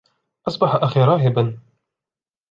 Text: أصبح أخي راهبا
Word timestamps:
أصبح 0.47 0.75
أخي 0.75 0.99
راهبا 1.05 1.59